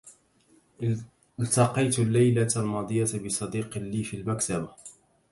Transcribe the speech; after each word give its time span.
التقيت 1.39 1.99
اللّيلة 1.99 2.47
الماضية 2.55 3.03
بصديق 3.03 3.77
لي 3.77 4.03
في 4.03 4.15
المكتبة. 4.21 4.69